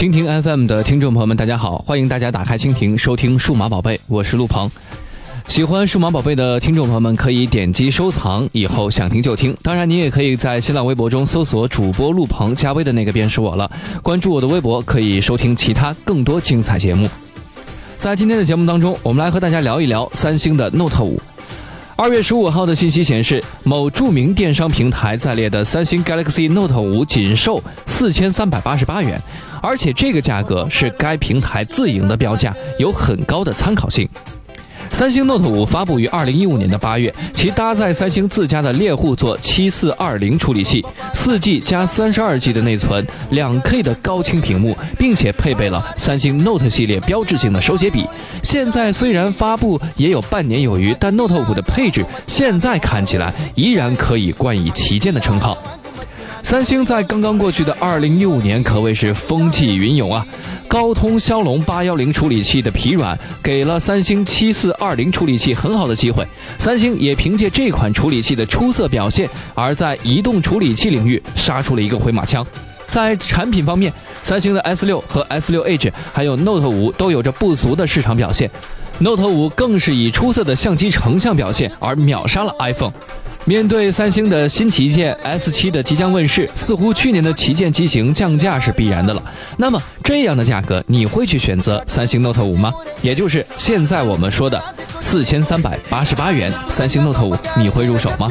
[0.00, 1.76] 蜻蜓 FM 的听众朋友们，大家好！
[1.86, 4.70] 欢迎大家打开蜻蜓收听《数码宝贝》，我是陆鹏。
[5.46, 9.54] 喜欢数码宝贝的听众朋友们，可以点击收藏，以后想听就听。
[9.62, 13.70] 当然，你也可以在新浪微博中搜索主播陆鹏，加微的那个便是我了。
[14.02, 17.06] 关注我的微博，可以收听其他更多精彩节目。
[17.98, 21.20] 在今天的节目当中，我们来和大家聊一聊三星的 Note 五。
[22.02, 29.20] 二月十五号的信息显示，某著名电商平台在列的三星 Galaxy Note 五仅售四千三百八十八元，
[29.62, 34.08] 而且这个价格是该平台自营的标价，有很高的参考性。
[34.90, 48.04] 三星 Note 五发布于二零一五年的八月，其搭载三星自家的猎户座七四二零处理器，四 G 加三十二 G 的内存，两 K 的高清屏幕，并且配备了三星 Note 系列标志性的手写笔。
[48.42, 55.56] 现在虽然发布也有半年有余，但 Note 五的配置现在看起来依然可以冠以旗舰的称号。
[56.50, 60.26] 三星在刚刚过去的二零一五年可谓是风起云涌啊。
[60.66, 66.26] 高通骁龙八幺零处理器的疲软，给了三星七四二零处理器很好的机会。
[66.58, 72.44] 三星也凭借这款处理器的出色表现，而在移动处理器领域杀出了一个回马枪。
[72.88, 73.92] 在产品方面，
[74.24, 78.50] 三星的 S 六和 S 六 Edge 还有 Note 五都有着不俗的市场表现
[78.98, 82.92] ，Note 五更是以出色的相机成像表现而秒杀了 iPhone。
[83.50, 89.20] 面对三星的新旗舰 S7 的即将问世，似乎去年的旗舰机型降价是必然的了。
[89.56, 92.72] 那么这样的价格，你会去选择三星 Note 五吗？
[93.02, 94.62] 也就是现在我们说的
[95.00, 98.30] 四千三百八十八元三星 Note 五，你会入手吗？